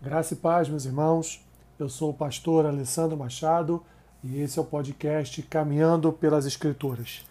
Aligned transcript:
Graça 0.00 0.34
e 0.34 0.36
paz, 0.36 0.68
meus 0.68 0.84
irmãos. 0.84 1.44
Eu 1.76 1.88
sou 1.88 2.10
o 2.10 2.14
pastor 2.14 2.64
Alessandro 2.64 3.16
Machado 3.16 3.82
e 4.22 4.40
esse 4.40 4.56
é 4.56 4.62
o 4.62 4.64
podcast 4.64 5.42
Caminhando 5.42 6.12
pelas 6.12 6.46
Escrituras. 6.46 7.26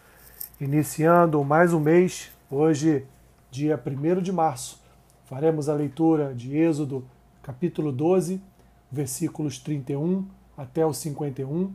Iniciando 0.60 1.42
mais 1.42 1.72
um 1.72 1.80
mês, 1.80 2.30
hoje, 2.50 3.06
dia 3.50 3.82
1 3.82 4.20
de 4.20 4.30
março, 4.30 4.82
faremos 5.24 5.70
a 5.70 5.74
leitura 5.74 6.34
de 6.34 6.58
Êxodo, 6.58 7.06
capítulo 7.42 7.90
12, 7.90 8.38
versículos 8.92 9.58
31 9.58 10.26
até 10.54 10.84
o 10.84 10.92
51, 10.92 11.72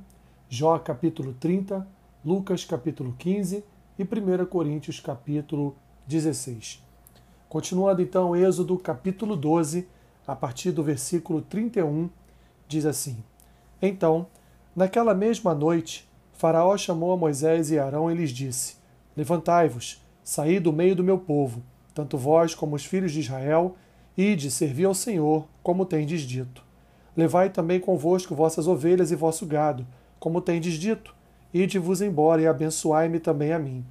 Jó, 0.47 0.77
capítulo 0.77 1.33
30, 1.39 1.87
Lucas, 2.23 2.65
capítulo 2.65 3.15
15 3.17 3.65
e 3.97 4.03
1 4.03 4.45
Coríntios, 4.45 4.99
capítulo 4.99 5.75
16. 6.05 6.83
Continuando 7.49 7.99
então, 7.99 8.35
Êxodo, 8.35 8.77
capítulo 8.77 9.35
12 9.35 9.87
a 10.27 10.35
partir 10.35 10.71
do 10.71 10.83
versículo 10.83 11.41
31, 11.41 12.09
diz 12.67 12.85
assim: 12.85 13.17
Então, 13.81 14.27
naquela 14.75 15.13
mesma 15.13 15.53
noite, 15.53 16.09
Faraó 16.33 16.75
chamou 16.77 17.11
a 17.11 17.17
Moisés 17.17 17.71
e 17.71 17.79
Arão 17.79 18.11
e 18.11 18.15
lhes 18.15 18.31
disse: 18.31 18.75
Levantai-vos, 19.15 20.03
saí 20.23 20.59
do 20.59 20.73
meio 20.73 20.95
do 20.95 21.03
meu 21.03 21.17
povo, 21.17 21.61
tanto 21.93 22.17
vós 22.17 22.55
como 22.55 22.75
os 22.75 22.85
filhos 22.85 23.11
de 23.11 23.19
Israel, 23.19 23.75
ide 24.17 24.49
servir 24.49 24.85
ao 24.85 24.93
Senhor, 24.93 25.47
como 25.61 25.85
tendes 25.85 26.21
dito. 26.21 26.63
Levai 27.15 27.49
também 27.49 27.79
convosco 27.79 28.33
vossas 28.33 28.67
ovelhas 28.67 29.11
e 29.11 29.15
vosso 29.15 29.45
gado, 29.45 29.85
como 30.19 30.41
tendes 30.41 30.73
dito. 30.75 31.15
Ide-vos 31.53 32.01
embora 32.01 32.41
e 32.41 32.47
abençoai-me 32.47 33.19
também 33.19 33.53
a 33.53 33.59
mim. 33.59 33.85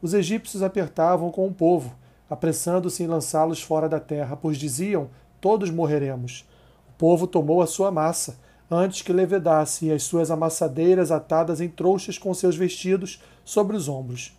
Os 0.00 0.14
egípcios 0.14 0.62
apertavam 0.62 1.30
com 1.30 1.46
o 1.46 1.52
povo, 1.52 1.94
apressando-se 2.30 3.02
em 3.02 3.06
lançá-los 3.06 3.60
fora 3.60 3.88
da 3.88 4.00
terra, 4.00 4.34
pois 4.34 4.56
diziam: 4.56 5.10
todos 5.42 5.70
morreremos. 5.70 6.48
O 6.88 6.92
povo 6.92 7.26
tomou 7.26 7.60
a 7.60 7.66
sua 7.66 7.90
massa, 7.90 8.38
antes 8.70 9.02
que 9.02 9.12
levedasse, 9.12 9.86
e 9.86 9.92
as 9.92 10.04
suas 10.04 10.30
amassadeiras 10.30 11.10
atadas 11.10 11.60
em 11.60 11.68
trouxas 11.68 12.16
com 12.16 12.32
seus 12.32 12.54
vestidos 12.56 13.20
sobre 13.44 13.76
os 13.76 13.88
ombros. 13.88 14.38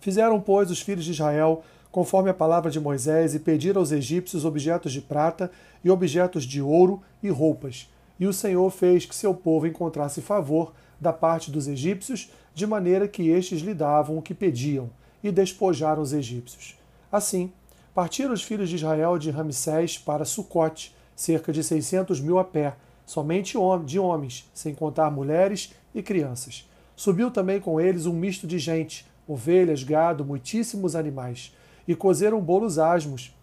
Fizeram, 0.00 0.40
pois, 0.40 0.70
os 0.70 0.80
filhos 0.80 1.04
de 1.04 1.10
Israel, 1.10 1.62
conforme 1.90 2.30
a 2.30 2.34
palavra 2.34 2.70
de 2.70 2.78
Moisés, 2.78 3.34
e 3.34 3.40
pediram 3.40 3.80
aos 3.80 3.90
egípcios 3.90 4.44
objetos 4.44 4.92
de 4.92 5.00
prata 5.00 5.50
e 5.84 5.90
objetos 5.90 6.44
de 6.44 6.62
ouro 6.62 7.02
e 7.20 7.28
roupas. 7.28 7.90
E 8.18 8.26
o 8.26 8.32
Senhor 8.32 8.70
fez 8.70 9.04
que 9.04 9.14
seu 9.14 9.34
povo 9.34 9.66
encontrasse 9.66 10.22
favor 10.22 10.72
da 11.00 11.12
parte 11.12 11.50
dos 11.50 11.66
egípcios, 11.66 12.30
de 12.54 12.64
maneira 12.64 13.08
que 13.08 13.28
estes 13.28 13.60
lhe 13.60 13.74
davam 13.74 14.16
o 14.16 14.22
que 14.22 14.34
pediam, 14.34 14.88
e 15.22 15.32
despojaram 15.32 16.00
os 16.00 16.12
egípcios. 16.12 16.76
Assim, 17.10 17.52
Partiram 17.94 18.32
os 18.32 18.42
filhos 18.42 18.70
de 18.70 18.76
Israel 18.76 19.18
de 19.18 19.30
Ramsés 19.30 19.98
para 19.98 20.24
Sucote, 20.24 20.94
cerca 21.14 21.52
de 21.52 21.62
seiscentos 21.62 22.20
mil 22.20 22.38
a 22.38 22.44
pé, 22.44 22.74
somente 23.04 23.56
de 23.84 23.98
homens, 23.98 24.50
sem 24.54 24.74
contar 24.74 25.10
mulheres 25.10 25.74
e 25.94 26.02
crianças. 26.02 26.66
Subiu 26.96 27.30
também 27.30 27.60
com 27.60 27.78
eles 27.78 28.06
um 28.06 28.14
misto 28.14 28.46
de 28.46 28.58
gente, 28.58 29.06
ovelhas, 29.28 29.82
gado, 29.82 30.24
muitíssimos 30.24 30.96
animais, 30.96 31.54
e 31.86 31.94
cozeram 31.94 32.40
bolos 32.40 32.78
asmos 32.78 33.36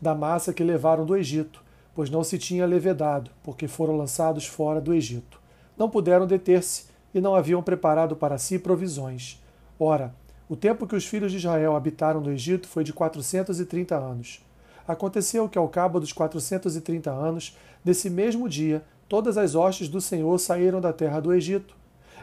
da 0.00 0.14
massa 0.14 0.52
que 0.52 0.62
levaram 0.62 1.04
do 1.04 1.16
Egito, 1.16 1.62
pois 1.92 2.08
não 2.08 2.22
se 2.22 2.38
tinha 2.38 2.66
levedado, 2.66 3.32
porque 3.42 3.66
foram 3.66 3.96
lançados 3.96 4.46
fora 4.46 4.80
do 4.80 4.94
Egito. 4.94 5.40
Não 5.76 5.90
puderam 5.90 6.26
deter-se 6.26 6.84
e 7.12 7.20
não 7.20 7.34
haviam 7.34 7.62
preparado 7.62 8.14
para 8.14 8.38
si 8.38 8.58
provisões. 8.58 9.42
Ora, 9.78 10.14
o 10.48 10.56
tempo 10.56 10.86
que 10.86 10.96
os 10.96 11.06
filhos 11.06 11.30
de 11.30 11.36
Israel 11.36 11.76
habitaram 11.76 12.20
no 12.20 12.32
Egito 12.32 12.66
foi 12.66 12.82
de 12.82 12.92
430 12.92 13.94
anos. 13.94 14.42
Aconteceu 14.86 15.46
que, 15.46 15.58
ao 15.58 15.68
cabo 15.68 16.00
dos 16.00 16.12
430 16.12 17.10
anos, 17.10 17.56
nesse 17.84 18.08
mesmo 18.08 18.48
dia, 18.48 18.82
todas 19.06 19.36
as 19.36 19.54
hostes 19.54 19.88
do 19.88 20.00
Senhor 20.00 20.38
saíram 20.38 20.80
da 20.80 20.92
terra 20.92 21.20
do 21.20 21.34
Egito. 21.34 21.76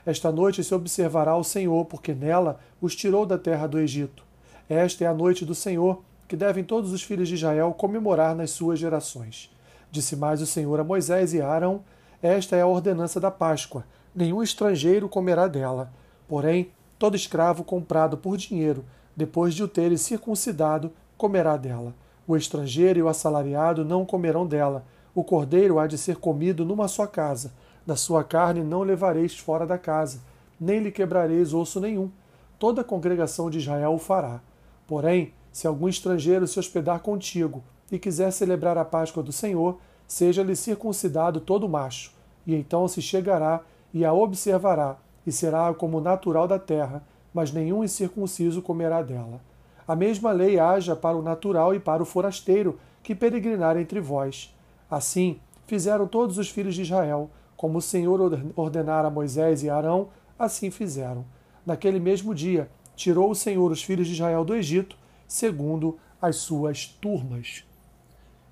Esta 0.03 0.31
noite 0.31 0.63
se 0.63 0.73
observará 0.73 1.35
o 1.37 1.43
Senhor, 1.43 1.85
porque 1.85 2.15
nela 2.15 2.59
os 2.81 2.95
tirou 2.95 3.25
da 3.25 3.37
terra 3.37 3.67
do 3.67 3.79
Egito. 3.79 4.23
Esta 4.67 5.03
é 5.03 5.07
a 5.07 5.13
noite 5.13 5.45
do 5.45 5.53
Senhor, 5.53 6.01
que 6.27 6.35
devem 6.35 6.63
todos 6.63 6.91
os 6.91 7.03
filhos 7.03 7.27
de 7.27 7.35
Israel 7.35 7.71
comemorar 7.77 8.35
nas 8.35 8.49
suas 8.49 8.79
gerações. 8.79 9.51
Disse 9.91 10.15
mais 10.15 10.41
o 10.41 10.47
Senhor 10.47 10.79
a 10.79 10.83
Moisés 10.83 11.35
e 11.35 11.41
Arão: 11.41 11.83
Esta 12.21 12.55
é 12.55 12.61
a 12.61 12.67
ordenança 12.67 13.19
da 13.19 13.29
Páscoa. 13.29 13.85
Nenhum 14.15 14.41
estrangeiro 14.41 15.07
comerá 15.07 15.47
dela. 15.47 15.91
Porém, 16.27 16.71
Todo 16.97 17.15
escravo 17.15 17.63
comprado 17.63 18.17
por 18.17 18.37
dinheiro, 18.37 18.85
depois 19.15 19.53
de 19.53 19.63
o 19.63 19.67
terem 19.67 19.97
circuncidado, 19.97 20.91
comerá 21.17 21.57
dela. 21.57 21.93
O 22.27 22.35
estrangeiro 22.35 22.99
e 22.99 23.03
o 23.03 23.07
assalariado 23.07 23.85
não 23.85 24.05
comerão 24.05 24.47
dela. 24.47 24.85
O 25.13 25.23
cordeiro 25.23 25.77
há 25.77 25.87
de 25.87 25.97
ser 25.97 26.17
comido 26.17 26.65
numa 26.65 26.87
só 26.87 27.05
casa. 27.05 27.53
Da 27.85 27.95
sua 27.95 28.23
carne 28.23 28.63
não 28.63 28.81
levareis 28.81 29.37
fora 29.37 29.65
da 29.65 29.77
casa, 29.77 30.19
nem 30.59 30.79
lhe 30.79 30.91
quebrareis 30.91 31.53
osso 31.53 31.79
nenhum. 31.79 32.09
Toda 32.57 32.81
a 32.81 32.85
congregação 32.85 33.49
de 33.49 33.59
Israel 33.59 33.93
o 33.93 33.99
fará. 33.99 34.41
Porém, 34.87 35.33
se 35.51 35.67
algum 35.67 35.87
estrangeiro 35.87 36.47
se 36.47 36.59
hospedar 36.59 36.99
contigo 36.99 37.63
e 37.91 37.99
quiser 37.99 38.31
celebrar 38.31 38.77
a 38.77 38.85
Páscoa 38.85 39.21
do 39.21 39.31
Senhor, 39.31 39.77
seja-lhe 40.07 40.55
circuncidado 40.55 41.39
todo 41.39 41.69
macho, 41.69 42.11
e 42.45 42.55
então 42.55 42.87
se 42.87 43.01
chegará 43.01 43.61
e 43.93 44.03
a 44.03 44.13
observará, 44.13 44.97
e 45.25 45.31
será 45.31 45.73
como 45.73 46.01
natural 46.01 46.47
da 46.47 46.59
terra, 46.59 47.03
mas 47.33 47.51
nenhum 47.51 47.83
incircunciso 47.83 48.61
comerá 48.61 49.01
dela. 49.01 49.41
A 49.87 49.95
mesma 49.95 50.31
lei 50.31 50.59
haja 50.59 50.95
para 50.95 51.17
o 51.17 51.21
natural 51.21 51.73
e 51.73 51.79
para 51.79 52.01
o 52.01 52.05
forasteiro 52.05 52.79
que 53.03 53.13
peregrinar 53.13 53.77
entre 53.77 53.99
vós. 53.99 54.55
Assim 54.89 55.39
fizeram 55.65 56.07
todos 56.07 56.37
os 56.37 56.49
filhos 56.49 56.75
de 56.75 56.83
Israel, 56.83 57.29
como 57.57 57.77
o 57.77 57.81
Senhor 57.81 58.19
ordenara 58.55 59.07
a 59.07 59.11
Moisés 59.11 59.63
e 59.63 59.69
Arão, 59.69 60.09
assim 60.37 60.69
fizeram. 60.69 61.25
Naquele 61.65 61.99
mesmo 61.99 62.33
dia, 62.33 62.69
tirou 62.95 63.29
o 63.29 63.35
Senhor 63.35 63.71
os 63.71 63.83
filhos 63.83 64.07
de 64.07 64.13
Israel 64.13 64.45
do 64.45 64.55
Egito, 64.55 64.97
segundo 65.27 65.97
as 66.21 66.37
suas 66.37 66.85
turmas. 66.85 67.63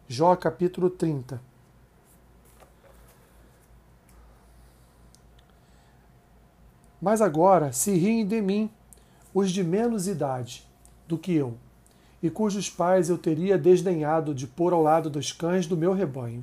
Jó 0.07 0.35
capítulo 0.35 0.89
30 0.89 1.52
Mas 7.03 7.19
agora 7.19 7.73
se 7.73 7.91
riem 7.91 8.25
de 8.25 8.41
mim 8.41 8.69
os 9.33 9.51
de 9.51 9.61
menos 9.61 10.07
idade 10.07 10.65
do 11.05 11.17
que 11.17 11.33
eu, 11.33 11.55
e 12.21 12.29
cujos 12.29 12.69
pais 12.69 13.09
eu 13.09 13.17
teria 13.17 13.57
desdenhado 13.57 14.33
de 14.33 14.47
pôr 14.47 14.71
ao 14.71 14.81
lado 14.81 15.09
dos 15.09 15.33
cães 15.33 15.67
do 15.67 15.75
meu 15.75 15.91
rebanho, 15.91 16.41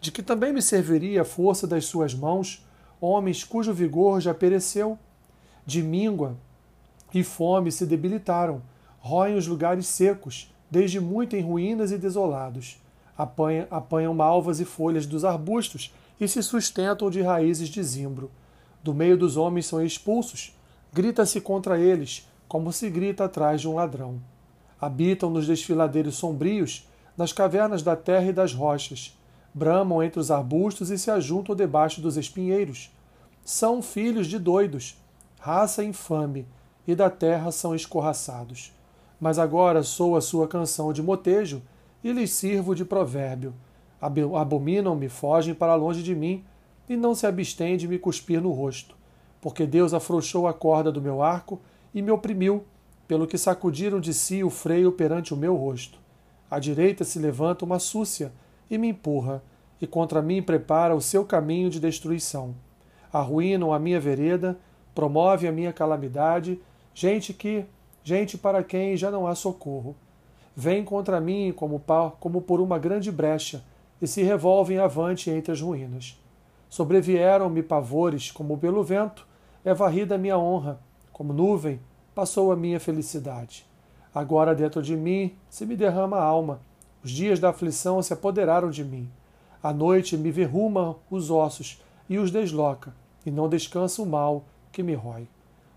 de 0.00 0.12
que 0.12 0.22
também 0.22 0.52
me 0.52 0.62
serviria 0.62 1.22
a 1.22 1.24
força 1.24 1.66
das 1.66 1.86
suas 1.86 2.14
mãos, 2.14 2.64
homens 3.00 3.42
cujo 3.42 3.74
vigor 3.74 4.20
já 4.20 4.32
pereceu, 4.32 4.96
de 5.66 5.82
míngua 5.82 6.36
e 7.12 7.24
fome 7.24 7.72
se 7.72 7.84
debilitaram, 7.84 8.62
roem 9.00 9.34
os 9.34 9.48
lugares 9.48 9.88
secos, 9.88 10.54
desde 10.70 11.00
muito 11.00 11.34
em 11.34 11.42
ruínas 11.42 11.90
e 11.90 11.98
desolados, 11.98 12.80
apanham, 13.16 13.66
apanham 13.68 14.14
malvas 14.14 14.60
e 14.60 14.64
folhas 14.64 15.06
dos 15.06 15.24
arbustos 15.24 15.92
e 16.20 16.28
se 16.28 16.40
sustentam 16.40 17.10
de 17.10 17.20
raízes 17.20 17.68
de 17.68 17.82
zimbro 17.82 18.30
do 18.82 18.94
meio 18.94 19.16
dos 19.16 19.36
homens 19.36 19.66
são 19.66 19.82
expulsos, 19.84 20.56
grita-se 20.92 21.40
contra 21.40 21.78
eles, 21.78 22.28
como 22.46 22.72
se 22.72 22.88
grita 22.88 23.24
atrás 23.24 23.60
de 23.60 23.68
um 23.68 23.74
ladrão. 23.74 24.20
Habitam 24.80 25.28
nos 25.30 25.46
desfiladeiros 25.46 26.16
sombrios, 26.16 26.88
nas 27.16 27.32
cavernas 27.32 27.82
da 27.82 27.96
terra 27.96 28.26
e 28.26 28.32
das 28.32 28.54
rochas, 28.54 29.18
bramam 29.52 30.02
entre 30.02 30.20
os 30.20 30.30
arbustos 30.30 30.90
e 30.90 30.98
se 30.98 31.10
ajuntam 31.10 31.54
debaixo 31.54 32.00
dos 32.00 32.16
espinheiros. 32.16 32.90
São 33.44 33.82
filhos 33.82 34.26
de 34.26 34.38
doidos, 34.38 34.96
raça 35.40 35.82
infame, 35.82 36.46
e 36.86 36.94
da 36.94 37.10
terra 37.10 37.50
são 37.50 37.74
escorraçados. 37.74 38.72
Mas 39.20 39.38
agora 39.38 39.82
sou 39.82 40.16
a 40.16 40.20
sua 40.20 40.46
canção 40.46 40.92
de 40.92 41.02
motejo 41.02 41.60
e 42.02 42.12
lhes 42.12 42.30
sirvo 42.30 42.74
de 42.74 42.84
provérbio. 42.84 43.52
Abominam-me, 44.00 45.08
fogem 45.08 45.54
para 45.54 45.74
longe 45.74 46.02
de 46.02 46.14
mim, 46.14 46.44
e 46.88 46.96
não 46.96 47.14
se 47.14 47.26
abstém 47.26 47.76
de 47.76 47.86
me 47.86 47.98
cuspir 47.98 48.40
no 48.40 48.50
rosto, 48.50 48.96
porque 49.40 49.66
Deus 49.66 49.92
afrouxou 49.92 50.46
a 50.46 50.54
corda 50.54 50.90
do 50.90 51.02
meu 51.02 51.22
arco 51.22 51.60
e 51.94 52.00
me 52.00 52.10
oprimiu, 52.10 52.64
pelo 53.06 53.26
que 53.26 53.38
sacudiram 53.38 54.00
de 54.00 54.12
si 54.12 54.44
o 54.44 54.50
freio 54.50 54.92
perante 54.92 55.32
o 55.32 55.36
meu 55.36 55.56
rosto. 55.56 55.98
À 56.50 56.58
direita 56.58 57.04
se 57.04 57.18
levanta 57.18 57.64
uma 57.64 57.78
súcia 57.78 58.32
e 58.70 58.76
me 58.76 58.88
empurra, 58.88 59.42
e 59.80 59.86
contra 59.86 60.20
mim 60.20 60.42
prepara 60.42 60.94
o 60.94 61.00
seu 61.00 61.24
caminho 61.24 61.70
de 61.70 61.80
destruição. 61.80 62.54
Arruinam 63.12 63.72
a 63.72 63.78
minha 63.78 64.00
vereda, 64.00 64.58
promove 64.94 65.46
a 65.46 65.52
minha 65.52 65.72
calamidade, 65.72 66.60
gente 66.94 67.32
que, 67.32 67.64
gente 68.02 68.36
para 68.36 68.62
quem 68.62 68.96
já 68.96 69.10
não 69.10 69.26
há 69.26 69.34
socorro. 69.34 69.94
Vem 70.54 70.84
contra 70.84 71.20
mim 71.20 71.52
como, 71.54 71.82
como 72.18 72.42
por 72.42 72.60
uma 72.60 72.78
grande 72.78 73.12
brecha, 73.12 73.62
e 74.02 74.06
se 74.06 74.22
revolvem 74.22 74.78
avante 74.78 75.30
entre 75.30 75.52
as 75.52 75.60
ruínas. 75.60 76.18
Sobrevieram-me 76.68 77.62
pavores, 77.62 78.30
como 78.30 78.58
pelo 78.58 78.82
vento, 78.82 79.26
é 79.64 79.72
varrida 79.72 80.14
a 80.14 80.18
minha 80.18 80.38
honra, 80.38 80.80
como 81.12 81.32
nuvem, 81.32 81.80
passou 82.14 82.52
a 82.52 82.56
minha 82.56 82.78
felicidade. 82.78 83.66
Agora 84.14 84.54
dentro 84.54 84.82
de 84.82 84.96
mim 84.96 85.34
se 85.48 85.64
me 85.64 85.76
derrama 85.76 86.16
a 86.16 86.22
alma, 86.22 86.60
os 87.02 87.10
dias 87.10 87.38
da 87.38 87.50
aflição 87.50 88.02
se 88.02 88.12
apoderaram 88.12 88.70
de 88.70 88.84
mim. 88.84 89.08
A 89.62 89.72
noite 89.72 90.16
me 90.16 90.30
verruma 90.30 90.96
os 91.10 91.30
ossos 91.30 91.82
e 92.08 92.18
os 92.18 92.30
desloca, 92.30 92.94
e 93.24 93.30
não 93.30 93.48
descansa 93.48 94.02
o 94.02 94.06
mal 94.06 94.44
que 94.72 94.82
me 94.82 94.94
rói. 94.94 95.28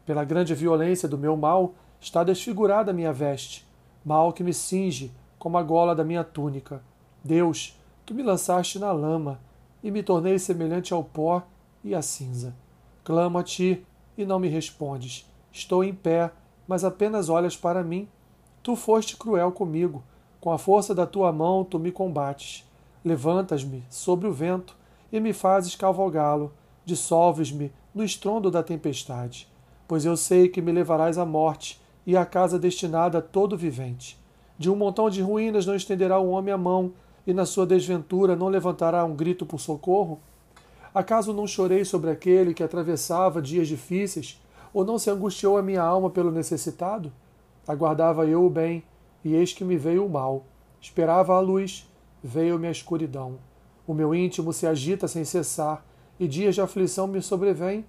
Pela 0.06 0.24
grande 0.24 0.54
violência 0.56 1.08
do 1.08 1.18
meu 1.18 1.38
mal, 1.38 1.74
está 2.00 2.24
desfigurada 2.24 2.92
a 2.92 2.94
minha 2.94 3.14
veste, 3.14 3.66
mal 4.04 4.34
que 4.34 4.44
me 4.44 4.54
cinge 4.54 5.12
como 5.38 5.58
a 5.58 5.64
gola 5.64 5.96
da 5.96 6.04
minha 6.04 6.24
túnica. 6.24 6.82
Deus, 7.24 7.80
tu 8.06 8.14
me 8.14 8.24
lançaste 8.24 8.80
na 8.80 8.92
lama, 8.92 9.40
e 9.84 9.90
me 9.92 10.04
tornei 10.04 10.38
semelhante 10.38 10.94
ao 10.94 11.04
pó 11.04 11.44
e 11.84 11.96
à 11.96 12.02
cinza. 12.02 12.56
Clamo 13.04 13.38
a 13.38 13.44
ti, 13.44 13.86
e 14.18 14.26
não 14.26 14.40
me 14.40 14.48
respondes. 14.48 15.30
Estou 15.52 15.84
em 15.84 15.94
pé, 15.94 16.32
mas 16.68 16.84
apenas 16.84 17.30
olhas 17.30 17.56
para 17.56 17.84
mim. 17.84 18.08
Tu 18.62 18.76
foste 18.76 19.18
cruel 19.18 19.52
comigo. 19.52 20.04
Com 20.40 20.52
a 20.52 20.58
força 20.58 20.94
da 20.94 21.06
tua 21.06 21.32
mão 21.32 21.64
tu 21.64 21.80
me 21.80 21.92
combates. 21.92 22.70
Levantas-me 23.04 23.84
sobre 23.90 24.28
o 24.28 24.34
vento 24.34 24.76
e 25.12 25.20
me 25.20 25.34
fazes 25.34 25.76
cavalgá-lo. 25.76 26.54
Dissolves-me 26.86 27.72
no 27.94 28.04
estrondo 28.04 28.50
da 28.50 28.64
tempestade. 28.64 29.48
Pois 29.88 30.06
eu 30.06 30.16
sei 30.16 30.48
que 30.48 30.62
me 30.62 30.72
levarás 30.72 31.18
à 31.18 31.26
morte 31.26 31.82
e 32.06 32.16
à 32.16 32.26
casa 32.26 32.58
destinada 32.58 33.18
a 33.18 33.22
todo 33.22 33.58
vivente. 33.58 34.18
De 34.58 34.70
um 34.70 34.76
montão 34.76 35.10
de 35.10 35.22
ruínas 35.22 35.66
não 35.66 35.76
estenderá 35.76 36.20
o 36.20 36.30
homem 36.30 36.54
a 36.54 36.58
mão, 36.58 36.94
e 37.26 37.34
na 37.34 37.46
sua 37.46 37.66
desventura 37.66 38.36
não 38.36 38.48
levantará 38.48 39.06
um 39.06 39.16
grito 39.16 39.46
por 39.46 39.60
socorro? 39.60 40.20
Acaso 40.94 41.34
não 41.34 41.48
chorei 41.48 41.86
sobre 41.86 42.10
aquele 42.10 42.54
que 42.54 42.64
atravessava 42.64 43.42
dias 43.42 43.68
difíceis, 43.68 44.42
ou 44.74 44.84
não 44.84 44.98
se 44.98 45.10
angustiou 45.10 45.58
a 45.58 45.62
minha 45.62 45.82
alma 45.82 46.10
pelo 46.10 46.32
necessitado? 46.32 47.12
Aguardava 47.68 48.26
eu 48.26 48.46
o 48.46 48.50
bem, 48.50 48.84
e 49.24 49.36
eis 49.36 49.54
que 49.54 49.64
me 49.64 49.78
veio 49.78 50.06
o 50.06 50.10
mal. 50.10 50.44
Esperava 50.82 51.36
a 51.36 51.40
luz, 51.40 51.90
veio-me 52.24 52.68
a 52.68 52.72
escuridão. 52.72 53.38
O 53.86 53.94
meu 53.94 54.16
íntimo 54.16 54.52
se 54.52 54.66
agita 54.66 55.08
sem 55.08 55.24
cessar, 55.24 55.86
e 56.20 56.28
dias 56.28 56.56
de 56.56 56.62
aflição 56.62 57.08
me 57.08 57.22
sobrevêm. 57.22 57.86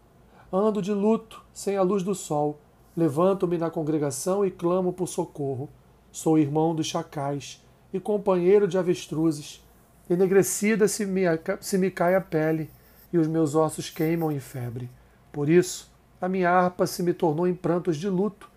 Ando 0.52 0.82
de 0.82 0.92
luto, 0.92 1.42
sem 1.52 1.76
a 1.76 1.82
luz 1.82 2.02
do 2.02 2.14
sol. 2.14 2.58
Levanto-me 2.96 3.56
na 3.56 3.70
congregação 3.70 4.44
e 4.44 4.50
clamo 4.50 4.92
por 4.92 5.08
socorro. 5.08 5.68
Sou 6.10 6.38
irmão 6.38 6.74
dos 6.74 6.86
chacais 6.86 7.62
e 7.92 8.00
companheiro 8.00 8.66
de 8.66 8.78
avestruzes. 8.78 9.62
Enegrecida 10.08 10.88
se 10.88 11.06
me, 11.06 11.22
se 11.60 11.78
me 11.78 11.90
cai 11.90 12.14
a 12.14 12.20
pele 12.20 12.70
e 13.12 13.18
os 13.18 13.26
meus 13.26 13.54
ossos 13.54 13.90
queimam 13.90 14.32
em 14.32 14.40
febre. 14.40 14.90
Por 15.32 15.48
isso, 15.48 15.90
a 16.20 16.28
minha 16.28 16.50
harpa 16.50 16.86
se 16.86 17.02
me 17.02 17.12
tornou 17.12 17.46
em 17.46 17.54
prantos 17.54 17.96
de 17.96 18.08
luto 18.08 18.50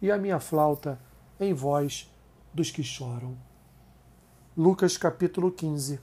e 0.00 0.10
a 0.10 0.18
minha 0.18 0.38
flauta 0.38 0.98
em 1.40 1.52
voz 1.52 2.10
dos 2.52 2.70
que 2.70 2.82
choram. 2.82 3.36
Lucas 4.56 4.96
capítulo 4.96 5.52
15 5.52 6.00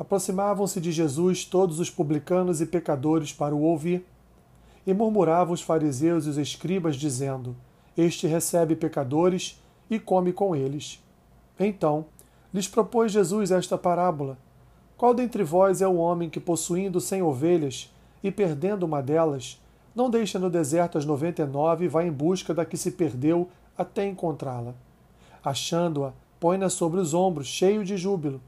Aproximavam-se 0.00 0.80
de 0.80 0.90
Jesus 0.90 1.44
todos 1.44 1.78
os 1.78 1.90
publicanos 1.90 2.62
e 2.62 2.66
pecadores 2.66 3.34
para 3.34 3.54
o 3.54 3.60
ouvir, 3.60 4.02
e 4.86 4.94
murmuravam 4.94 5.52
os 5.52 5.62
fariseus 5.62 6.26
e 6.26 6.30
os 6.30 6.38
escribas, 6.38 6.96
dizendo: 6.96 7.56
Este 7.96 8.26
recebe 8.26 8.74
pecadores 8.74 9.62
e 9.90 9.98
come 9.98 10.32
com 10.32 10.54
eles. 10.54 11.02
Então 11.58 12.06
lhes 12.52 12.66
propôs 12.66 13.12
Jesus 13.12 13.50
esta 13.50 13.76
parábola: 13.76 14.38
Qual 14.96 15.14
dentre 15.14 15.42
vós 15.42 15.82
é 15.82 15.88
o 15.88 15.96
homem 15.96 16.30
que, 16.30 16.40
possuindo 16.40 17.00
cem 17.00 17.22
ovelhas 17.22 17.92
e 18.22 18.30
perdendo 18.30 18.84
uma 18.84 19.02
delas, 19.02 19.60
não 19.94 20.10
deixa 20.10 20.38
no 20.38 20.50
deserto 20.50 20.98
as 20.98 21.04
noventa 21.04 21.42
e 21.42 21.46
nove 21.46 21.84
e 21.84 21.88
vai 21.88 22.06
em 22.06 22.12
busca 22.12 22.54
da 22.54 22.64
que 22.64 22.76
se 22.76 22.92
perdeu 22.92 23.48
até 23.76 24.06
encontrá-la? 24.06 24.74
Achando-a, 25.44 26.12
põe-na 26.38 26.68
sobre 26.68 27.00
os 27.00 27.14
ombros, 27.14 27.46
cheio 27.46 27.84
de 27.84 27.96
júbilo 27.96 28.40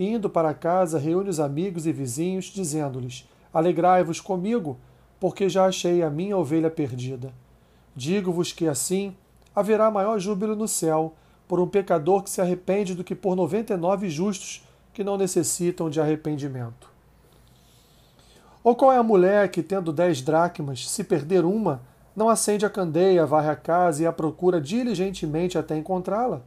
indo 0.00 0.30
para 0.30 0.54
casa, 0.54 0.98
reúne 0.98 1.28
os 1.28 1.38
amigos 1.38 1.86
e 1.86 1.92
vizinhos, 1.92 2.46
dizendo-lhes: 2.46 3.28
Alegrai-vos 3.52 4.20
comigo, 4.20 4.78
porque 5.20 5.48
já 5.48 5.66
achei 5.66 6.02
a 6.02 6.08
minha 6.08 6.36
ovelha 6.36 6.70
perdida. 6.70 7.32
Digo-vos 7.94 8.52
que 8.52 8.66
assim 8.66 9.14
haverá 9.54 9.90
maior 9.90 10.18
júbilo 10.18 10.56
no 10.56 10.66
céu 10.66 11.14
por 11.46 11.60
um 11.60 11.68
pecador 11.68 12.22
que 12.22 12.30
se 12.30 12.40
arrepende 12.40 12.94
do 12.94 13.04
que 13.04 13.14
por 13.14 13.36
noventa 13.36 13.74
e 13.74 13.76
nove 13.76 14.08
justos 14.08 14.66
que 14.94 15.04
não 15.04 15.18
necessitam 15.18 15.90
de 15.90 16.00
arrependimento. 16.00 16.90
Ou 18.64 18.74
qual 18.74 18.92
é 18.92 18.96
a 18.96 19.02
mulher 19.02 19.50
que, 19.50 19.62
tendo 19.62 19.92
dez 19.92 20.20
dracmas, 20.20 20.88
se 20.88 21.02
perder 21.02 21.44
uma, 21.44 21.82
não 22.14 22.28
acende 22.28 22.66
a 22.66 22.70
candeia, 22.70 23.26
varre 23.26 23.50
a 23.50 23.56
casa 23.56 24.02
e 24.02 24.06
a 24.06 24.12
procura 24.12 24.60
diligentemente 24.60 25.56
até 25.56 25.76
encontrá-la? 25.76 26.42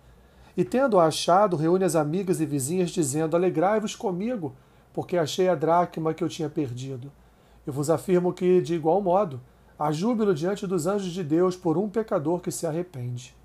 E 0.56 0.64
tendo 0.64 1.00
achado, 1.00 1.58
reúne 1.58 1.84
as 1.84 1.96
amigas 1.96 2.40
e 2.40 2.46
vizinhas, 2.46 2.92
dizendo: 2.92 3.36
Alegrai-vos 3.36 3.96
comigo, 3.96 4.54
porque 4.94 5.18
achei 5.18 5.50
a 5.50 5.56
dracma 5.56 6.14
que 6.14 6.24
eu 6.24 6.30
tinha 6.30 6.50
perdido. 6.50 7.12
Eu 7.66 7.72
vos 7.72 7.90
afirmo 7.90 8.34
que, 8.34 8.62
de 8.62 8.76
igual 8.76 9.02
modo, 9.02 9.40
há 9.80 9.92
júbilo 9.92 10.34
diante 10.34 10.68
dos 10.68 10.86
anjos 10.86 11.12
de 11.12 11.24
Deus 11.24 11.56
por 11.56 11.78
um 11.78 11.90
pecador 11.90 12.42
que 12.42 12.52
se 12.52 12.68
arrepende. 12.68 13.36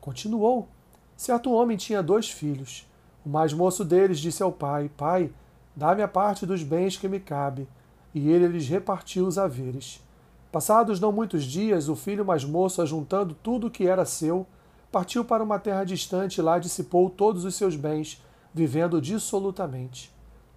Continuou. 0.00 0.68
Certo 1.16 1.52
homem 1.52 1.76
tinha 1.76 2.02
dois 2.02 2.28
filhos. 2.28 2.86
O 3.24 3.28
mais 3.28 3.52
moço 3.52 3.84
deles 3.84 4.18
disse 4.18 4.42
ao 4.42 4.50
pai: 4.50 4.90
Pai, 4.96 5.30
dá-me 5.76 6.02
a 6.02 6.08
parte 6.08 6.44
dos 6.44 6.62
bens 6.62 6.96
que 6.96 7.08
me 7.08 7.20
cabe. 7.20 7.68
E 8.12 8.28
ele 8.30 8.48
lhes 8.48 8.68
repartiu 8.68 9.26
os 9.26 9.38
haveres. 9.38 10.02
Passados 10.50 11.00
não 11.00 11.12
muitos 11.12 11.44
dias, 11.44 11.88
o 11.88 11.96
filho 11.96 12.24
mais 12.24 12.44
moço, 12.44 12.82
ajuntando 12.82 13.34
tudo 13.42 13.68
o 13.68 13.70
que 13.70 13.86
era 13.86 14.04
seu, 14.04 14.46
partiu 14.90 15.24
para 15.24 15.42
uma 15.42 15.58
terra 15.58 15.84
distante 15.84 16.38
e 16.38 16.42
lá 16.42 16.58
dissipou 16.58 17.08
todos 17.08 17.46
os 17.46 17.54
seus 17.54 17.74
bens, 17.74 18.22
vivendo 18.52 19.00
dissolutamente. 19.00 20.12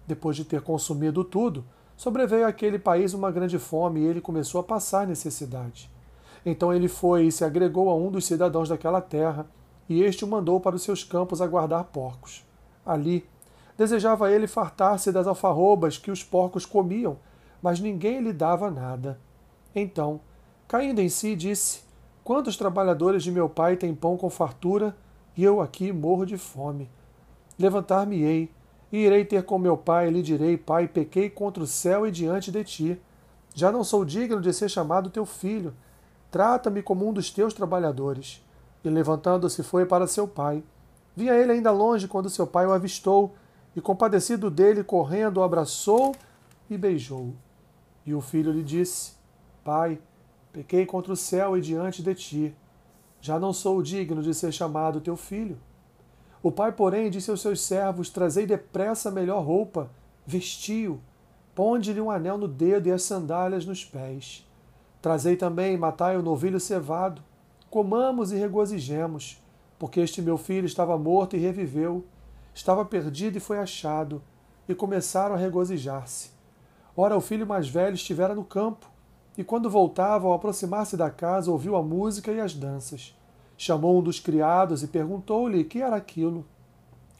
Depois 0.06 0.36
de 0.36 0.44
ter 0.44 0.60
consumido 0.60 1.24
tudo, 1.24 1.64
sobreveio 1.96 2.46
àquele 2.46 2.78
país 2.78 3.14
uma 3.14 3.30
grande 3.30 3.58
fome 3.58 4.00
e 4.00 4.06
ele 4.06 4.20
começou 4.20 4.60
a 4.60 4.64
passar 4.64 5.06
necessidade. 5.06 5.90
Então 6.44 6.72
ele 6.72 6.88
foi 6.88 7.26
e 7.26 7.32
se 7.32 7.44
agregou 7.44 7.90
a 7.90 7.96
um 7.96 8.10
dos 8.10 8.26
cidadãos 8.26 8.68
daquela 8.68 9.00
terra, 9.00 9.46
e 9.88 10.02
este 10.02 10.24
o 10.24 10.28
mandou 10.28 10.60
para 10.60 10.76
os 10.76 10.82
seus 10.82 11.02
campos 11.02 11.40
a 11.40 11.46
guardar 11.46 11.84
porcos. 11.84 12.44
Ali, 12.84 13.24
desejava 13.76 14.30
ele 14.30 14.46
fartar-se 14.46 15.10
das 15.10 15.26
alfarrobas 15.26 15.98
que 15.98 16.10
os 16.10 16.22
porcos 16.22 16.66
comiam, 16.66 17.18
mas 17.60 17.80
ninguém 17.80 18.20
lhe 18.20 18.32
dava 18.32 18.70
nada. 18.70 19.18
Então, 19.74 20.20
caindo 20.68 21.00
em 21.00 21.08
si, 21.08 21.34
disse: 21.34 21.80
Quantos 22.22 22.56
trabalhadores 22.56 23.22
de 23.22 23.32
meu 23.32 23.48
pai 23.48 23.76
têm 23.76 23.94
pão 23.94 24.16
com 24.16 24.30
fartura 24.30 24.96
e 25.36 25.42
eu 25.42 25.60
aqui 25.60 25.92
morro 25.92 26.24
de 26.24 26.38
fome? 26.38 26.90
Levantar-me-ei 27.58 28.50
e 28.96 29.04
irei 29.06 29.24
ter 29.24 29.42
com 29.42 29.58
meu 29.58 29.76
pai 29.76 30.08
e 30.08 30.10
lhe 30.10 30.22
direi: 30.22 30.56
Pai, 30.56 30.88
pequei 30.88 31.28
contra 31.28 31.62
o 31.62 31.66
céu 31.66 32.06
e 32.06 32.10
diante 32.10 32.50
de 32.50 32.64
ti. 32.64 33.00
Já 33.54 33.72
não 33.72 33.82
sou 33.82 34.04
digno 34.04 34.40
de 34.40 34.52
ser 34.52 34.68
chamado 34.68 35.10
teu 35.10 35.26
filho. 35.26 35.74
Trata-me 36.30 36.82
como 36.82 37.08
um 37.08 37.12
dos 37.12 37.30
teus 37.30 37.54
trabalhadores. 37.54 38.44
E 38.84 38.88
levantando-se 38.88 39.62
foi 39.62 39.86
para 39.86 40.06
seu 40.06 40.28
pai. 40.28 40.62
Vinha 41.14 41.34
ele 41.34 41.52
ainda 41.52 41.70
longe 41.70 42.06
quando 42.06 42.30
seu 42.30 42.46
pai 42.46 42.66
o 42.66 42.72
avistou, 42.72 43.34
e 43.74 43.80
compadecido 43.80 44.50
dele, 44.50 44.84
correndo, 44.84 45.38
o 45.38 45.42
abraçou 45.42 46.14
e 46.68 46.76
beijou. 46.76 47.34
E 48.04 48.14
o 48.14 48.20
filho 48.20 48.52
lhe 48.52 48.62
disse: 48.62 49.12
Pai, 49.64 49.98
Pequei 50.56 50.86
contra 50.86 51.12
o 51.12 51.16
céu 51.16 51.54
e 51.54 51.60
diante 51.60 52.02
de 52.02 52.14
ti. 52.14 52.56
Já 53.20 53.38
não 53.38 53.52
sou 53.52 53.82
digno 53.82 54.22
de 54.22 54.32
ser 54.32 54.50
chamado 54.52 55.02
teu 55.02 55.14
filho. 55.14 55.58
O 56.42 56.52
pai, 56.52 56.72
porém, 56.72 57.10
disse 57.10 57.30
aos 57.30 57.40
seus 57.40 57.60
servos: 57.60 58.10
Trazei 58.10 58.46
depressa 58.46 59.08
a 59.08 59.12
melhor 59.12 59.44
roupa, 59.44 59.90
vestiu, 60.26 61.00
ponde-lhe 61.54 62.00
um 62.00 62.10
anel 62.10 62.36
no 62.36 62.48
dedo 62.48 62.88
e 62.88 62.92
as 62.92 63.02
sandálias 63.02 63.64
nos 63.64 63.84
pés. 63.84 64.46
Trazei 65.00 65.36
também, 65.36 65.76
matai 65.76 66.16
o 66.16 66.22
novilho 66.22 66.58
cevado, 66.58 67.22
comamos 67.70 68.32
e 68.32 68.36
regozijemos, 68.36 69.42
porque 69.78 70.00
este 70.00 70.20
meu 70.20 70.36
filho 70.36 70.66
estava 70.66 70.98
morto 70.98 71.36
e 71.36 71.38
reviveu, 71.38 72.04
estava 72.54 72.84
perdido 72.84 73.36
e 73.36 73.40
foi 73.40 73.58
achado, 73.58 74.22
e 74.68 74.74
começaram 74.74 75.34
a 75.34 75.38
regozijar-se. 75.38 76.30
Ora, 76.96 77.16
o 77.16 77.20
filho 77.20 77.46
mais 77.46 77.68
velho 77.68 77.94
estivera 77.94 78.34
no 78.34 78.44
campo, 78.44 78.90
e 79.36 79.44
quando 79.44 79.70
voltava, 79.70 80.26
ao 80.26 80.32
aproximar-se 80.32 80.96
da 80.96 81.10
casa, 81.10 81.50
ouviu 81.50 81.76
a 81.76 81.82
música 81.82 82.32
e 82.32 82.40
as 82.40 82.54
danças. 82.54 83.14
Chamou 83.56 83.98
um 83.98 84.02
dos 84.02 84.20
criados 84.20 84.82
e 84.82 84.86
perguntou-lhe 84.86 85.64
que 85.64 85.80
era 85.80 85.96
aquilo. 85.96 86.44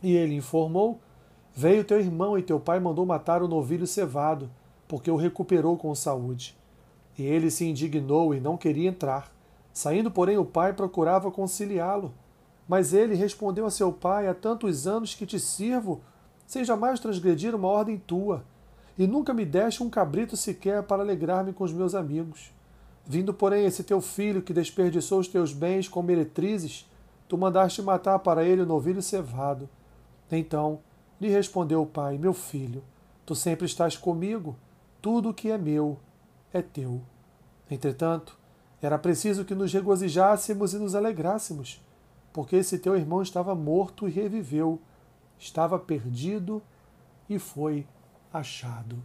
E 0.03 0.15
ele 0.15 0.35
informou: 0.35 1.01
Veio 1.55 1.85
teu 1.85 1.99
irmão 1.99 2.39
e 2.39 2.43
teu 2.43 2.61
pai 2.61 2.79
mandou 2.79 3.07
matar 3.07 3.43
o 3.43 3.49
novilho 3.49 3.87
cevado, 3.87 4.51
porque 4.87 5.11
o 5.11 5.17
recuperou 5.17 5.77
com 5.77 5.95
saúde. 5.95 6.57
E 7.19 7.23
ele 7.23 7.51
se 7.51 7.65
indignou 7.65 8.35
e 8.35 8.41
não 8.41 8.57
queria 8.57 8.89
entrar. 8.89 9.33
Saindo, 9.73 10.11
porém, 10.11 10.37
o 10.37 10.45
pai 10.45 10.73
procurava 10.73 11.31
conciliá-lo. 11.31 12.13
Mas 12.69 12.93
ele 12.93 13.15
respondeu 13.15 13.65
a 13.65 13.71
seu 13.71 13.93
pai: 13.93 14.29
Há 14.29 14.35
tantos 14.35 14.87
anos 14.87 15.15
que 15.15 15.25
te 15.25 15.41
sirvo, 15.41 16.01
sem 16.47 16.65
jamais 16.65 17.01
transgredir 17.01 17.55
uma 17.55 17.69
ordem 17.69 17.97
tua 17.97 18.45
e 18.99 19.07
nunca 19.07 19.35
me 19.35 19.45
deste 19.45 19.83
um 19.83 19.91
cabrito 19.91 20.37
sequer 20.37 20.83
para 20.83 21.03
alegrar-me 21.03 21.53
com 21.53 21.65
os 21.65 21.73
meus 21.73 21.95
amigos. 21.95 22.51
Vindo, 23.07 23.33
porém, 23.33 23.65
esse 23.65 23.85
teu 23.85 24.01
filho 24.01 24.43
que 24.43 24.53
desperdiçou 24.53 25.21
os 25.21 25.29
teus 25.29 25.53
bens 25.53 25.89
com 25.89 26.03
meretrizes, 26.03 26.91
tu 27.29 27.39
mandaste 27.39 27.81
matar 27.81 28.19
para 28.19 28.45
ele 28.45 28.63
o 28.63 28.67
novilho 28.67 29.01
cevado. 29.01 29.69
Então 30.31 30.81
lhe 31.21 31.29
respondeu 31.29 31.83
o 31.83 31.87
pai: 31.87 32.19
Meu 32.19 32.35
filho, 32.35 32.83
tu 33.25 33.35
sempre 33.35 33.65
estás 33.65 33.97
comigo, 33.97 34.57
tudo 35.01 35.31
o 35.31 35.35
que 35.35 35.51
é 35.51 35.57
meu 35.57 35.99
é 36.53 36.61
teu. 36.61 37.01
Entretanto, 37.71 38.37
era 38.83 38.99
preciso 38.99 39.45
que 39.45 39.55
nos 39.55 39.73
regozijássemos 39.73 40.75
e 40.75 40.79
nos 40.79 40.97
alegrássemos, 40.97 41.81
porque 42.33 42.57
esse 42.57 42.77
teu 42.79 42.97
irmão 42.97 43.23
estava 43.23 43.55
morto 43.55 44.09
e 44.09 44.11
reviveu, 44.11 44.81
estava 45.39 45.79
perdido 45.79 46.61
e 47.31 47.39
foi 47.39 47.87
achado. 48.33 49.01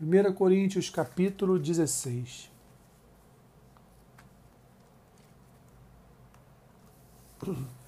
1 0.00 0.32
Coríntios 0.34 0.88
capítulo 0.88 1.58
16. 1.58 2.59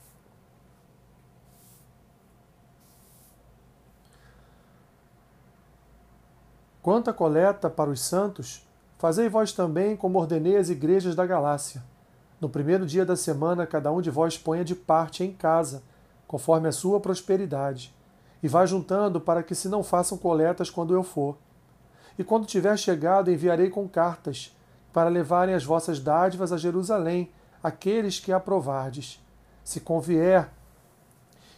Quanto 6.83 7.11
à 7.11 7.13
coleta 7.13 7.71
para 7.71 7.91
os 7.91 8.01
santos, 8.01 8.67
fazei 8.99 9.29
vós 9.29 9.53
também 9.53 9.97
como 9.97 10.19
ordenei 10.19 10.57
as 10.57 10.69
igrejas 10.69 11.15
da 11.15 11.25
Galácia. 11.25 11.81
No 12.41 12.49
primeiro 12.49 12.85
dia 12.85 13.07
da 13.07 13.15
semana, 13.15 13.65
cada 13.65 13.93
um 13.93 14.01
de 14.01 14.11
vós 14.11 14.37
ponha 14.37 14.65
de 14.65 14.75
parte 14.75 15.23
em 15.23 15.33
casa, 15.33 15.81
conforme 16.27 16.67
a 16.67 16.73
sua 16.73 16.99
prosperidade, 16.99 17.95
e 18.43 18.49
vá 18.49 18.67
juntando 18.67 19.21
para 19.21 19.45
que 19.45 19.55
se 19.55 19.69
não 19.69 19.85
façam 19.85 20.19
coletas 20.19 20.69
quando 20.69 20.93
eu 20.93 21.05
for. 21.05 21.39
E 22.19 22.25
quando 22.25 22.47
tiver 22.47 22.77
chegado, 22.77 23.31
enviarei 23.31 23.71
com 23.71 23.89
cartas, 23.89 24.53
para 24.93 25.09
levarem 25.09 25.55
as 25.55 25.63
vossas 25.63 26.01
dádivas 26.01 26.53
a 26.53 26.57
Jerusalém, 26.57 27.31
aqueles 27.63 28.19
que 28.19 28.33
aprovardes. 28.33 29.22
Se 29.65 29.81
convier 29.81 30.51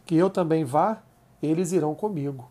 que 0.04 0.16
eu 0.16 0.28
também 0.28 0.64
vá, 0.64 1.02
eles 1.42 1.72
irão 1.72 1.94
comigo. 1.94 2.50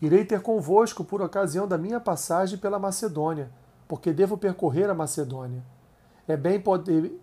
Irei 0.00 0.24
ter 0.24 0.42
convosco 0.42 1.04
por 1.04 1.22
ocasião 1.22 1.66
da 1.66 1.78
minha 1.78 2.00
passagem 2.00 2.58
pela 2.58 2.78
Macedônia, 2.78 3.50
porque 3.88 4.12
devo 4.12 4.36
percorrer 4.36 4.90
a 4.90 4.94
Macedônia. 4.94 5.62
É 6.28 6.36
bem 6.36 6.62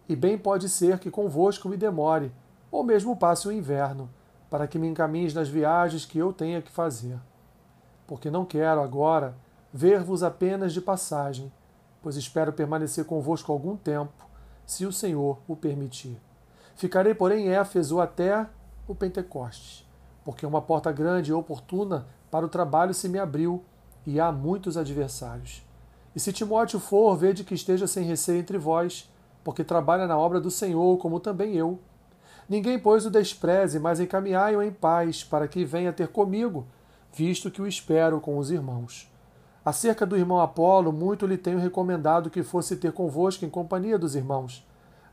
e 0.07 0.15
bem 0.15 0.37
pode 0.37 0.69
ser 0.69 0.97
que 0.97 1.11
convosco 1.11 1.67
me 1.67 1.77
demore, 1.77 2.31
ou 2.71 2.83
mesmo 2.83 3.15
passe 3.15 3.47
o 3.47 3.51
inverno, 3.51 4.09
para 4.49 4.67
que 4.67 4.79
me 4.79 4.87
encaminhes 4.87 5.33
nas 5.33 5.49
viagens 5.49 6.05
que 6.05 6.17
eu 6.17 6.31
tenha 6.31 6.61
que 6.61 6.71
fazer. 6.71 7.19
Porque 8.07 8.31
não 8.31 8.45
quero 8.45 8.81
agora 8.81 9.35
ver-vos 9.71 10.23
apenas 10.23 10.73
de 10.73 10.81
passagem, 10.81 11.51
pois 12.01 12.15
espero 12.15 12.53
permanecer 12.53 13.05
convosco 13.05 13.51
algum 13.51 13.75
tempo, 13.75 14.27
se 14.65 14.85
o 14.85 14.93
Senhor 14.93 15.39
o 15.47 15.55
permitir. 15.55 16.17
Ficarei, 16.75 17.13
porém, 17.13 17.47
em 17.47 17.49
Éfeso 17.49 17.99
até 18.01 18.47
o 18.87 18.95
Pentecostes, 18.95 19.87
porque 20.25 20.45
uma 20.45 20.61
porta 20.61 20.91
grande 20.91 21.31
e 21.31 21.33
oportuna 21.33 22.07
para 22.31 22.45
o 22.45 22.49
trabalho 22.49 22.93
se 22.93 23.07
me 23.07 23.19
abriu 23.19 23.63
e 24.05 24.19
há 24.19 24.31
muitos 24.31 24.75
adversários. 24.75 25.63
E 26.15 26.19
se 26.19 26.33
Timóteo 26.33 26.79
for, 26.79 27.15
vede 27.15 27.43
que 27.43 27.53
esteja 27.53 27.87
sem 27.87 28.03
receio 28.03 28.39
entre 28.39 28.57
vós, 28.57 29.09
porque 29.43 29.63
trabalha 29.63 30.07
na 30.07 30.17
obra 30.17 30.39
do 30.39 30.51
Senhor, 30.51 30.97
como 30.97 31.19
também 31.19 31.55
eu. 31.55 31.79
Ninguém, 32.49 32.77
pois, 32.77 33.05
o 33.05 33.11
despreze, 33.11 33.79
mas 33.79 33.99
encaminhai-o 33.99 34.61
em 34.61 34.71
paz, 34.71 35.23
para 35.23 35.47
que 35.47 35.63
venha 35.63 35.93
ter 35.93 36.09
comigo, 36.09 36.65
visto 37.13 37.49
que 37.49 37.61
o 37.61 37.67
espero 37.67 38.19
com 38.19 38.37
os 38.37 38.51
irmãos. 38.51 39.09
Acerca 39.63 40.05
do 40.05 40.17
irmão 40.17 40.41
Apolo, 40.41 40.91
muito 40.91 41.25
lhe 41.25 41.37
tenho 41.37 41.59
recomendado 41.59 42.29
que 42.29 42.43
fosse 42.43 42.75
ter 42.75 42.91
convosco 42.91 43.45
em 43.45 43.49
companhia 43.49 43.97
dos 43.97 44.15
irmãos 44.15 44.65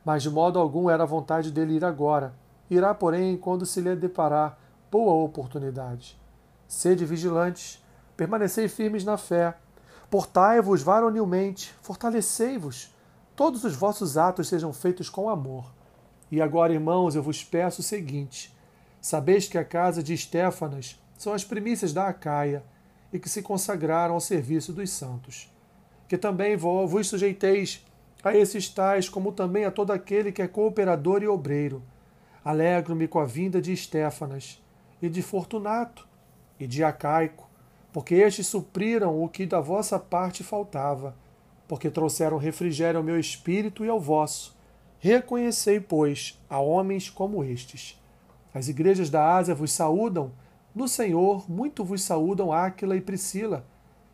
mas 0.03 0.23
de 0.23 0.29
modo 0.29 0.59
algum 0.59 0.89
era 0.89 1.03
a 1.03 1.07
vontade 1.07 1.51
dele 1.51 1.75
ir 1.75 1.85
agora. 1.85 2.33
Irá, 2.69 2.93
porém, 2.93 3.37
quando 3.37 3.65
se 3.65 3.81
lhe 3.81 3.95
deparar 3.95 4.57
boa 4.91 5.23
oportunidade. 5.23 6.19
Sede 6.67 7.05
vigilantes, 7.05 7.83
permanecei 8.15 8.67
firmes 8.67 9.03
na 9.03 9.17
fé, 9.17 9.55
portai-vos 10.09 10.81
varonilmente, 10.81 11.73
fortalecei-vos, 11.81 12.93
todos 13.35 13.63
os 13.63 13.75
vossos 13.75 14.17
atos 14.17 14.47
sejam 14.47 14.73
feitos 14.73 15.09
com 15.09 15.29
amor. 15.29 15.65
E 16.31 16.41
agora, 16.41 16.73
irmãos, 16.73 17.15
eu 17.15 17.23
vos 17.23 17.43
peço 17.43 17.81
o 17.81 17.83
seguinte: 17.83 18.55
sabeis 19.01 19.47
que 19.47 19.57
a 19.57 19.65
casa 19.65 20.01
de 20.01 20.13
Estéfanas 20.13 21.01
são 21.17 21.33
as 21.33 21.43
primícias 21.43 21.93
da 21.93 22.07
Acaia 22.07 22.63
e 23.11 23.19
que 23.19 23.29
se 23.29 23.41
consagraram 23.41 24.13
ao 24.13 24.21
serviço 24.21 24.71
dos 24.71 24.89
santos. 24.89 25.51
Que 26.07 26.17
também 26.17 26.55
vos 26.55 27.07
sujeiteis 27.07 27.85
a 28.23 28.35
esses 28.35 28.69
tais, 28.69 29.09
como 29.09 29.31
também 29.31 29.65
a 29.65 29.71
todo 29.71 29.91
aquele 29.91 30.31
que 30.31 30.41
é 30.41 30.47
cooperador 30.47 31.23
e 31.23 31.27
obreiro. 31.27 31.81
Alegro-me 32.43 33.07
com 33.07 33.19
a 33.19 33.25
vinda 33.25 33.61
de 33.61 33.71
Estéfanas, 33.73 34.61
e 35.01 35.09
de 35.09 35.21
Fortunato, 35.21 36.07
e 36.59 36.67
de 36.67 36.83
Acaico, 36.83 37.49
porque 37.91 38.15
estes 38.15 38.47
supriram 38.47 39.21
o 39.21 39.27
que 39.27 39.45
da 39.45 39.59
vossa 39.59 39.97
parte 39.97 40.43
faltava, 40.43 41.15
porque 41.67 41.89
trouxeram 41.89 42.37
refrigério 42.37 42.99
ao 42.99 43.03
meu 43.03 43.19
espírito 43.19 43.83
e 43.83 43.89
ao 43.89 43.99
vosso. 43.99 44.55
Reconhecei, 44.99 45.79
pois, 45.79 46.39
a 46.49 46.59
homens 46.59 47.09
como 47.09 47.43
estes. 47.43 47.99
As 48.53 48.67
igrejas 48.67 49.09
da 49.09 49.35
Ásia 49.35 49.55
vos 49.55 49.71
saúdam, 49.71 50.31
no 50.75 50.87
Senhor 50.87 51.49
muito 51.49 51.83
vos 51.83 52.03
saúdam 52.03 52.53
Áquila 52.53 52.95
e 52.95 53.01
Priscila, 53.01 53.65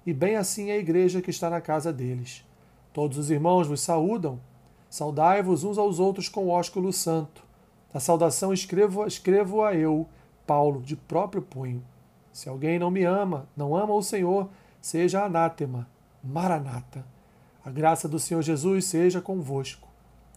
e 0.06 0.14
bem 0.14 0.38
assim 0.38 0.72
a 0.72 0.78
igreja 0.78 1.22
que 1.22 1.30
está 1.30 1.50
na 1.50 1.60
casa 1.60 1.92
deles. 1.92 2.47
Todos 2.98 3.20
os 3.20 3.30
irmãos 3.30 3.68
vos 3.68 3.82
saúdam. 3.82 4.40
Saudai-vos 4.90 5.64
uns 5.64 5.78
aos 5.78 6.00
outros 6.00 6.28
com 6.28 6.50
ósculo 6.50 6.92
santo. 6.92 7.44
A 7.94 8.00
saudação 8.00 8.52
escrevo, 8.52 9.06
escrevo 9.06 9.62
a 9.62 9.76
eu, 9.76 10.10
Paulo, 10.48 10.82
de 10.82 10.96
próprio 10.96 11.44
punho. 11.44 11.86
Se 12.34 12.50
alguém 12.50 12.80
não 12.80 12.90
me 12.90 13.04
ama, 13.04 13.48
não 13.56 13.76
ama 13.76 13.94
o 13.94 14.02
Senhor, 14.02 14.50
seja 14.82 15.24
anátema, 15.24 15.88
maranata. 16.24 17.06
A 17.64 17.70
graça 17.70 18.08
do 18.08 18.18
Senhor 18.18 18.42
Jesus 18.42 18.86
seja 18.86 19.22
convosco. 19.22 19.88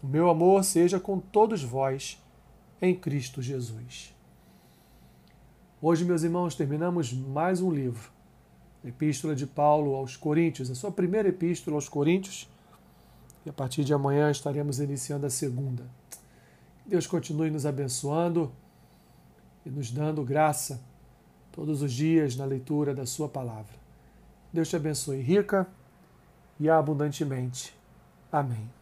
O 0.03 0.07
meu 0.07 0.29
amor 0.29 0.63
seja 0.63 1.01
com 1.01 1.19
todos 1.19 1.63
vós, 1.63 2.23
em 2.83 2.95
Cristo 2.95 3.41
Jesus. 3.41 4.15
Hoje, 5.81 6.05
meus 6.05 6.25
irmãos, 6.25 6.55
terminamos 6.55 7.11
mais 7.11 7.63
um 7.63 7.71
livro 7.71 8.20
Epístola 8.85 9.35
de 9.35 9.47
Paulo 9.47 9.95
aos 9.95 10.17
Coríntios, 10.17 10.71
a 10.71 10.75
sua 10.75 10.91
primeira 10.91 11.29
epístola 11.29 11.77
aos 11.77 11.89
Coríntios. 11.89 12.49
E 13.45 13.51
a 13.51 13.53
partir 13.53 13.85
de 13.85 13.95
amanhã 13.95 14.31
estaremos 14.31 14.81
iniciando 14.81 15.27
a 15.27 15.31
segunda. 15.31 15.85
Deus 16.85 17.07
continue 17.07 17.51
nos 17.51 17.65
abençoando 17.65 18.53
e 19.65 19.71
nos 19.71 19.91
dando 19.91 20.25
graça 20.25 20.81
todos 21.53 21.83
os 21.83 21.93
dias 21.93 22.37
na 22.37 22.45
leitura 22.45 22.95
da 22.95 23.07
Sua 23.07 23.29
palavra. 23.29 23.79
Deus 24.53 24.69
te 24.69 24.77
abençoe 24.77 25.21
rica 25.21 25.67
e 26.59 26.69
abundantemente. 26.69 27.75
Amém. 28.33 28.80